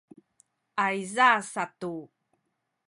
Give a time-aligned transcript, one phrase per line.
[0.85, 1.93] ayza satu